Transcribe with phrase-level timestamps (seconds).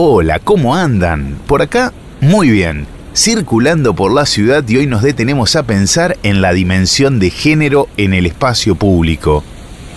[0.00, 1.36] Hola, ¿cómo andan?
[1.48, 2.86] Por acá, muy bien.
[3.16, 7.88] Circulando por la ciudad y hoy nos detenemos a pensar en la dimensión de género
[7.96, 9.42] en el espacio público.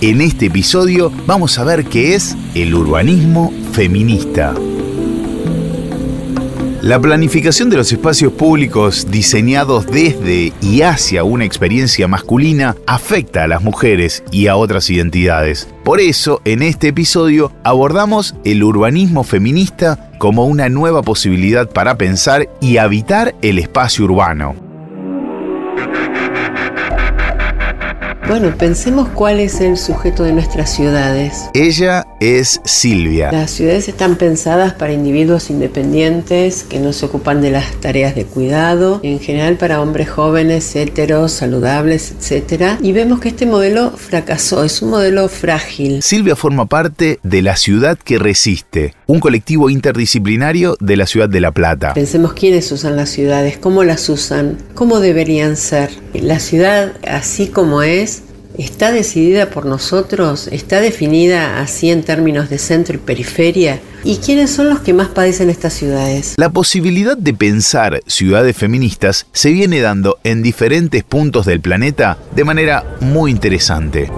[0.02, 4.56] En este episodio vamos a ver qué es el urbanismo feminista.
[6.82, 13.48] La planificación de los espacios públicos diseñados desde y hacia una experiencia masculina afecta a
[13.48, 15.68] las mujeres y a otras identidades.
[15.84, 22.50] Por eso, en este episodio abordamos el urbanismo feminista como una nueva posibilidad para pensar
[22.62, 24.56] y habitar el espacio urbano.
[28.28, 31.48] Bueno, pensemos cuál es el sujeto de nuestras ciudades.
[31.54, 33.32] Ella es Silvia.
[33.32, 38.26] Las ciudades están pensadas para individuos independientes que no se ocupan de las tareas de
[38.26, 42.78] cuidado, en general para hombres jóvenes, heteros, saludables, etc.
[42.82, 46.04] Y vemos que este modelo fracasó, es un modelo frágil.
[46.04, 51.42] Silvia forma parte de la ciudad que resiste, un colectivo interdisciplinario de la ciudad de
[51.42, 51.96] La Plata.
[51.96, 55.90] Pensemos quiénes usan las ciudades, cómo las usan, cómo deberían ser.
[56.14, 58.22] La ciudad, así como es,
[58.58, 60.48] ¿Está decidida por nosotros?
[60.48, 63.80] ¿Está definida así en términos de centro y periferia?
[64.04, 66.34] ¿Y quiénes son los que más padecen estas ciudades?
[66.38, 72.44] La posibilidad de pensar ciudades feministas se viene dando en diferentes puntos del planeta de
[72.44, 74.12] manera muy interesante.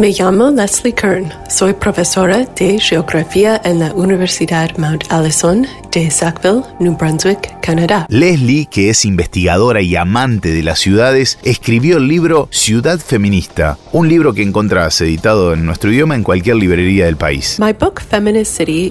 [0.00, 1.30] Me llamo Leslie Kern.
[1.50, 8.06] Soy profesora de geografía en la Universidad Mount Allison de Sackville, New Brunswick, Canadá.
[8.08, 14.08] Leslie, que es investigadora y amante de las ciudades, escribió el libro Ciudad Feminista, un
[14.08, 17.58] libro que encontrás editado en nuestro idioma en cualquier librería del país.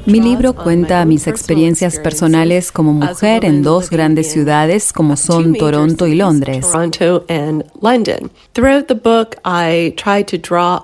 [0.05, 6.07] Mi libro cuenta mis experiencias personales como mujer en dos grandes ciudades como son Toronto
[6.07, 6.67] y Londres.
[8.53, 10.83] Throughout the book, I tried to draw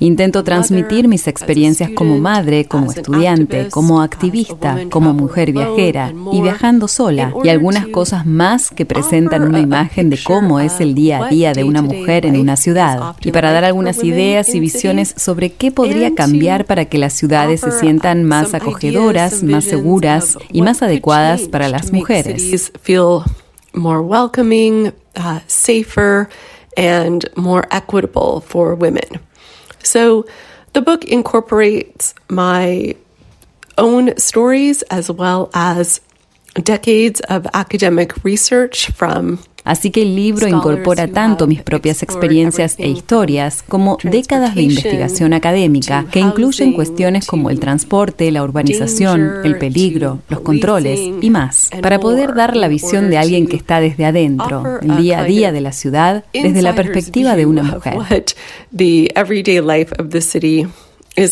[0.00, 6.88] Intento transmitir mis experiencias como madre, como estudiante, como activista, como mujer viajera y viajando
[6.88, 11.28] sola, y algunas cosas más que presentan una imagen de cómo es el día a
[11.28, 15.52] día de una mujer en una ciudad, y para dar algunas ideas y visiones sobre
[15.52, 20.82] qué podría cambiar para que las ciudades se sientan más acogedoras, más seguras y más
[20.82, 22.72] adecuadas para las mujeres.
[23.74, 26.28] more welcoming, uh, safer,
[26.76, 29.20] and more equitable for women.
[29.82, 30.26] So
[30.72, 32.96] the book incorporates my
[33.78, 36.00] own stories as well as
[36.62, 42.88] decades of academic research from Así que el libro incorpora tanto mis propias experiencias e
[42.88, 49.58] historias como décadas de investigación académica que incluyen cuestiones como el transporte, la urbanización, el
[49.58, 54.06] peligro, los controles y más, para poder dar la visión de alguien que está desde
[54.06, 57.98] adentro, el día a día de la ciudad, desde la perspectiva de una mujer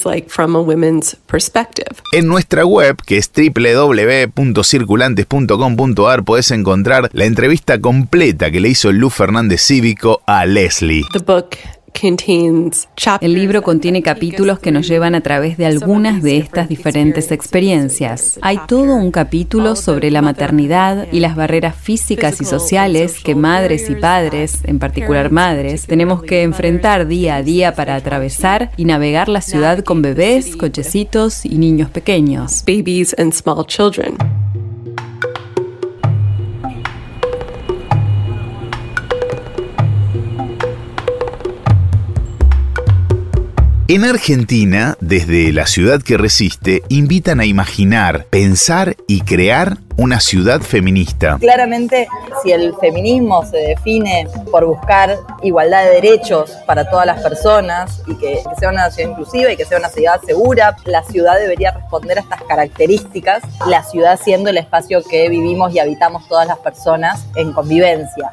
[0.05, 2.03] like from a women's perspective.
[2.13, 9.11] En nuestra web, que es www.circulantes.com.ar, puedes encontrar la entrevista completa que le hizo Lu
[9.11, 11.05] Fernández Cívico a Leslie.
[11.13, 11.57] The book
[13.21, 18.39] el libro contiene capítulos que nos llevan a través de algunas de estas diferentes experiencias.
[18.43, 23.89] Hay todo un capítulo sobre la maternidad y las barreras físicas y sociales que madres
[23.91, 29.29] y padres, en particular madres, tenemos que enfrentar día a día para atravesar y navegar
[29.29, 32.63] la ciudad con bebés, cochecitos y niños pequeños.
[32.67, 34.46] Babies and small children.
[43.89, 50.61] En Argentina, desde la ciudad que resiste, invitan a imaginar, pensar y crear una ciudad
[50.61, 51.39] feminista.
[51.39, 52.09] Claramente,
[52.43, 58.17] si el feminismo se define por buscar igualdad de derechos para todas las personas y
[58.17, 62.19] que, sea una ciudad inclusiva y que sea una ciudad segura, la ciudad debería responder
[62.19, 67.25] a estas características, la ciudad siendo el espacio que vivimos y habitamos todas las personas
[67.37, 68.33] en convivencia.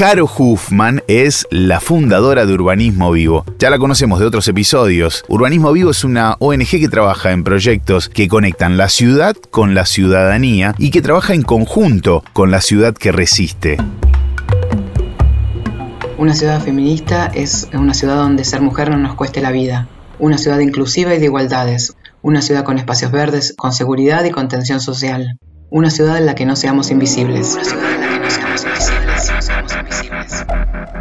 [0.00, 3.44] Caro Huffman es la fundadora de Urbanismo Vivo.
[3.58, 5.22] Ya la conocemos de otros episodios.
[5.28, 9.84] Urbanismo Vivo es una ONG que trabaja en proyectos que conectan la ciudad con la
[9.84, 13.76] ciudadanía y que trabaja en conjunto con la ciudad que resiste.
[16.16, 19.86] Una ciudad feminista es una ciudad donde ser mujer no nos cueste la vida.
[20.18, 21.94] Una ciudad inclusiva y de igualdades.
[22.22, 25.36] Una ciudad con espacios verdes, con seguridad y contención social.
[25.68, 27.52] Una ciudad en la que no seamos invisibles.
[27.52, 28.09] Una ciudad la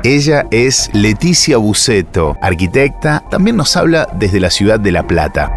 [0.04, 5.52] Ella es Leticia Buceto, arquitecta, también nos habla desde la ciudad de La Plata.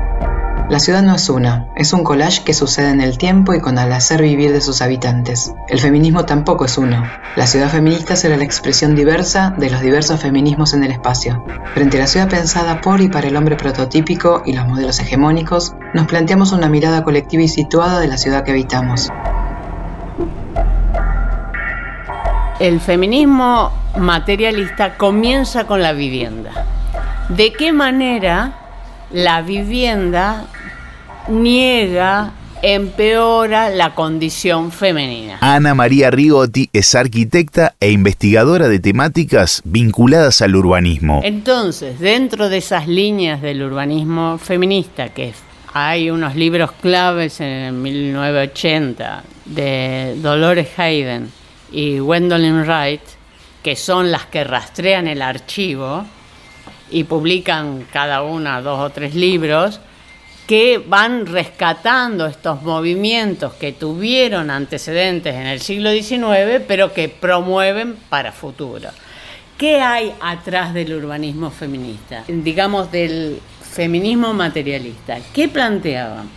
[0.72, 3.76] La ciudad no es una, es un collage que sucede en el tiempo y con
[3.76, 5.52] el hacer vivir de sus habitantes.
[5.68, 7.02] El feminismo tampoco es uno.
[7.36, 11.44] La ciudad feminista será la expresión diversa de los diversos feminismos en el espacio.
[11.74, 15.74] Frente a la ciudad pensada por y para el hombre prototípico y los modelos hegemónicos,
[15.92, 19.10] nos planteamos una mirada colectiva y situada de la ciudad que habitamos.
[22.62, 26.52] El feminismo materialista comienza con la vivienda.
[27.28, 28.52] ¿De qué manera
[29.10, 30.46] la vivienda
[31.28, 35.38] niega, empeora la condición femenina.
[35.40, 41.20] Ana María Rigotti es arquitecta e investigadora de temáticas vinculadas al urbanismo.
[41.24, 45.32] Entonces, dentro de esas líneas del urbanismo feminista, que
[45.72, 51.41] hay unos libros claves en 1980 de Dolores Hayden
[51.72, 53.02] y Gwendolyn Wright,
[53.62, 56.04] que son las que rastrean el archivo
[56.90, 59.80] y publican cada una dos o tres libros,
[60.46, 67.96] que van rescatando estos movimientos que tuvieron antecedentes en el siglo XIX, pero que promueven
[68.08, 68.90] para futuro.
[69.56, 72.24] ¿Qué hay atrás del urbanismo feminista?
[72.26, 75.18] Digamos, del feminismo materialista.
[75.32, 76.28] ¿Qué planteaban?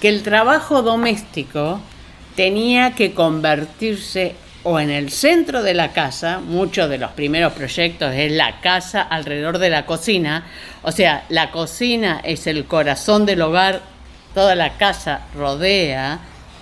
[0.00, 1.80] Que el trabajo doméstico
[2.34, 4.34] tenía que convertirse
[4.64, 9.02] o en el centro de la casa, muchos de los primeros proyectos es la casa
[9.02, 10.46] alrededor de la cocina,
[10.82, 13.80] o sea, la cocina es el corazón del hogar,
[14.34, 16.20] toda la casa rodea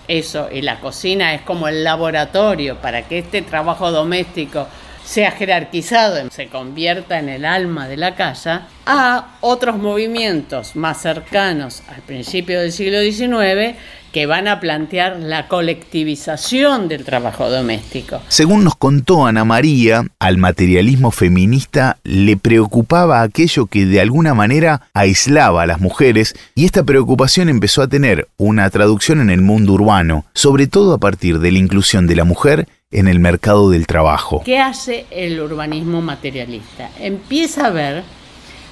[0.08, 4.66] eso y la cocina es como el laboratorio para que este trabajo doméstico
[5.04, 11.82] sea jerarquizado, se convierta en el alma de la casa, a otros movimientos más cercanos
[11.88, 13.76] al principio del siglo XIX
[14.12, 18.20] que van a plantear la colectivización del trabajo doméstico.
[18.28, 24.82] Según nos contó Ana María, al materialismo feminista le preocupaba aquello que de alguna manera
[24.94, 29.74] aislaba a las mujeres y esta preocupación empezó a tener una traducción en el mundo
[29.74, 33.86] urbano, sobre todo a partir de la inclusión de la mujer en el mercado del
[33.86, 34.42] trabajo.
[34.44, 36.90] ¿Qué hace el urbanismo materialista?
[36.98, 38.02] Empieza a ver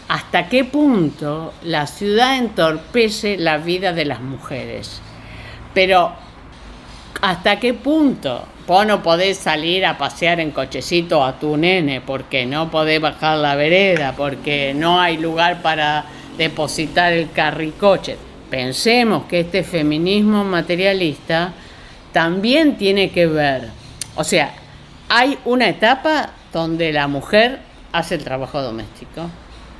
[0.08, 5.00] hasta qué punto la ciudad entorpece la vida de las mujeres
[5.78, 6.10] pero,
[7.20, 8.44] ¿hasta qué punto?
[8.66, 13.38] Vos no podés salir a pasear en cochecito a tu nene porque no podés bajar
[13.38, 16.04] la vereda, porque no hay lugar para
[16.36, 18.16] depositar el carricoche.
[18.50, 21.52] Pensemos que este feminismo materialista
[22.10, 23.68] también tiene que ver,
[24.16, 24.52] o sea,
[25.08, 27.60] hay una etapa donde la mujer
[27.92, 29.30] hace el trabajo doméstico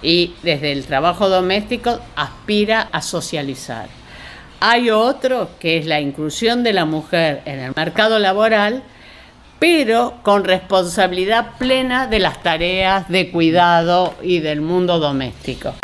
[0.00, 3.88] y desde el trabajo doméstico aspira a socializar.
[4.60, 8.82] Hay otro que es la inclusión de la mujer en el mercado laboral,
[9.60, 15.74] pero con responsabilidad plena de las tareas de cuidado y del mundo doméstico.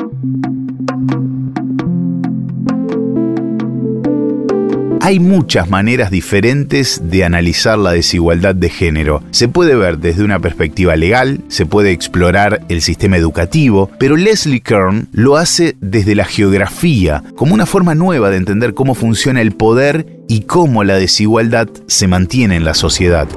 [5.06, 9.22] Hay muchas maneras diferentes de analizar la desigualdad de género.
[9.32, 14.62] Se puede ver desde una perspectiva legal, se puede explorar el sistema educativo, pero Leslie
[14.62, 19.52] Kern lo hace desde la geografía, como una forma nueva de entender cómo funciona el
[19.52, 23.28] poder y cómo la desigualdad se mantiene en la sociedad.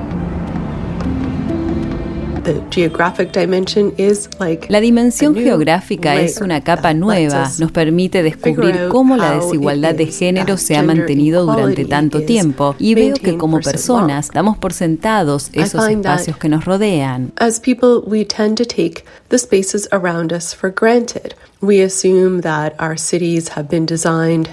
[4.70, 10.58] La dimensión geográfica es una capa nueva, nos permite descubrir cómo la desigualdad de género
[10.58, 15.88] se ha mantenido durante tanto tiempo y veo que como personas damos por sentados esos
[15.88, 17.32] espacios que nos rodean.
[21.60, 24.50] We assume that our cities have been designed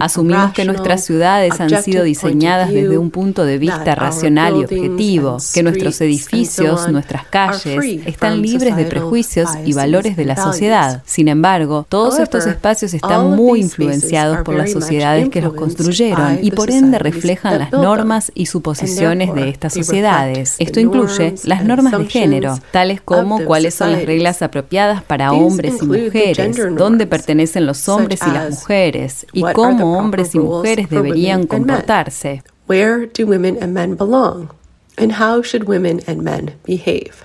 [0.00, 5.38] Asumimos que nuestras ciudades han sido diseñadas desde un punto de vista racional y objetivo,
[5.54, 11.02] que nuestros edificios, nuestras calles, están libres de prejuicios y valores de la sociedad.
[11.06, 16.50] Sin embargo, todos estos espacios están muy influenciados por las sociedades que los construyeron y
[16.50, 20.56] por ende reflejan las normas y suposiciones de estas sociedades.
[20.58, 25.74] Esto incluye las normas de género, tales como cuáles son las reglas apropiadas para hombres
[25.82, 30.88] y mujeres, dónde pertenecen los hombres y las mujeres, y cómo cómo hombres y mujeres
[30.88, 32.42] deberían comportarse.
[32.68, 34.50] Where do women and men belong?
[34.96, 37.24] And how should women and men behave?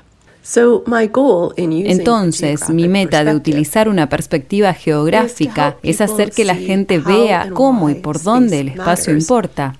[1.92, 7.90] Entonces, mi meta de utilizar una perspectiva geográfica es hacer que la gente vea cómo
[7.90, 9.76] y por dónde el espacio importa.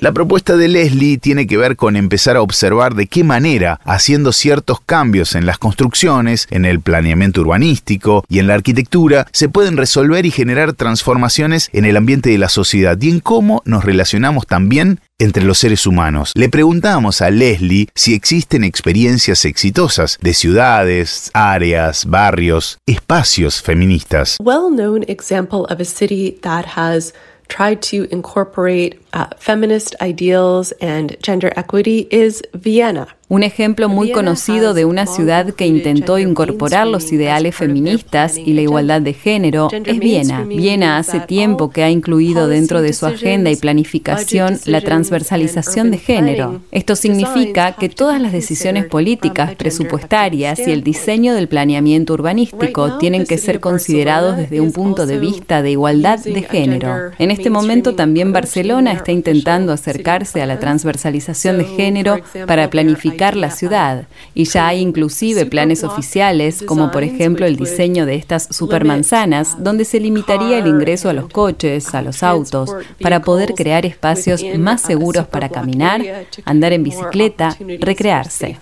[0.00, 4.32] La propuesta de Leslie tiene que ver con empezar a observar de qué manera, haciendo
[4.32, 9.76] ciertos cambios en las construcciones, en el planeamiento urbanístico y en la arquitectura, se pueden
[9.76, 14.46] resolver y generar transformaciones en el ambiente de la sociedad y en cómo nos relacionamos
[14.46, 16.32] también entre los seres humanos.
[16.34, 24.36] Le preguntábamos a Leslie si existen experiencias exitosas de ciudades, áreas, barrios, espacios feministas.
[24.40, 27.14] Well-known example of a city that has
[27.48, 33.08] tried to incorporate uh, feminist ideals and gender equity is Vienna.
[33.28, 38.60] Un ejemplo muy conocido de una ciudad que intentó incorporar los ideales feministas y la
[38.60, 40.44] igualdad de género es Viena.
[40.44, 45.98] Viena hace tiempo que ha incluido dentro de su agenda y planificación la transversalización de
[45.98, 46.60] género.
[46.70, 53.26] Esto significa que todas las decisiones políticas, presupuestarias y el diseño del planeamiento urbanístico tienen
[53.26, 57.10] que ser considerados desde un punto de vista de igualdad de género.
[57.18, 63.15] En este momento también Barcelona está intentando acercarse a la transversalización de género para planificar
[63.36, 68.48] la ciudad y ya hay inclusive planes oficiales como por ejemplo el diseño de estas
[68.50, 73.86] supermanzanas donde se limitaría el ingreso a los coches, a los autos, para poder crear
[73.86, 76.02] espacios más seguros para caminar,
[76.44, 78.58] andar en bicicleta, recrearse.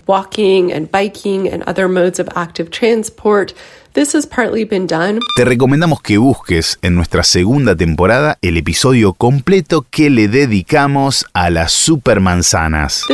[5.36, 11.48] Te recomendamos que busques en nuestra segunda temporada el episodio completo que le dedicamos a
[11.48, 13.04] las supermanzanas.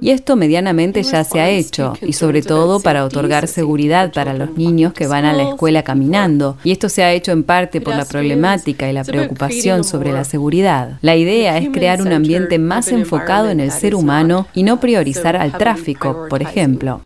[0.00, 4.56] Y esto medianamente ya se ha hecho, y sobre todo para otorgar seguridad para los
[4.56, 6.56] niños que van a la escuela caminando.
[6.64, 10.24] Y esto se ha hecho en parte por la problemática y la preocupación sobre la
[10.24, 10.98] seguridad.
[11.02, 15.36] La idea es crear un ambiente más enfocado en el ser humano y no priorizar
[15.36, 17.02] al tráfico, por ejemplo.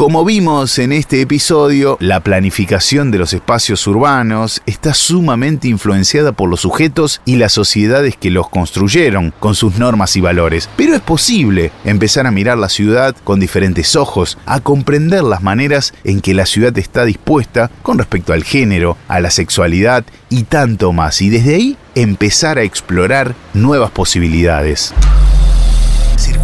[0.00, 6.48] Como vimos en este episodio, la planificación de los espacios urbanos está sumamente influenciada por
[6.48, 10.70] los sujetos y las sociedades que los construyeron, con sus normas y valores.
[10.74, 15.92] Pero es posible empezar a mirar la ciudad con diferentes ojos, a comprender las maneras
[16.04, 20.94] en que la ciudad está dispuesta con respecto al género, a la sexualidad y tanto
[20.94, 21.20] más.
[21.20, 24.94] Y desde ahí empezar a explorar nuevas posibilidades.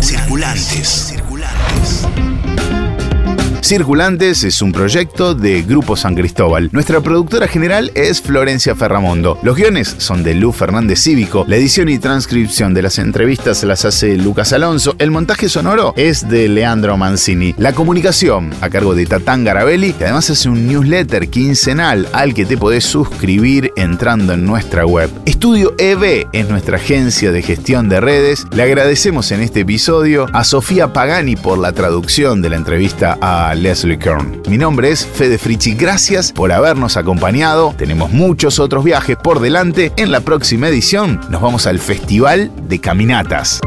[0.02, 1.14] Circulantes.
[3.66, 6.68] Circulantes es un proyecto de Grupo San Cristóbal.
[6.70, 9.40] Nuestra productora general es Florencia Ferramondo.
[9.42, 11.44] Los guiones son de Lu Fernández Cívico.
[11.49, 14.94] La edición y transcripción de las entrevistas las hace Lucas Alonso.
[15.00, 17.56] El montaje sonoro es de Leandro Mancini.
[17.58, 22.46] La comunicación a cargo de Tatán Garabelli, que además hace un newsletter quincenal al que
[22.46, 25.11] te podés suscribir entrando en nuestra web.
[25.25, 28.46] Estudio EB es nuestra agencia de gestión de redes.
[28.52, 33.55] Le agradecemos en este episodio a Sofía Pagani por la traducción de la entrevista a
[33.62, 34.42] Leslie Kern.
[34.48, 37.75] Mi nombre es Fede Frichi, gracias por habernos acompañado.
[37.76, 39.92] Tenemos muchos otros viajes por delante.
[39.96, 43.60] En la próxima edición nos vamos al Festival de Caminatas.